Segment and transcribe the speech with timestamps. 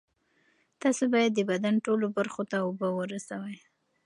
[0.81, 3.57] تاسو باید د بدن ټولو برخو ته اوبه ورسوي.